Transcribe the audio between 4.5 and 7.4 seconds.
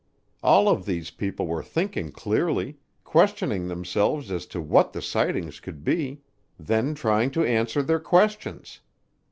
what the sightings could be; then trying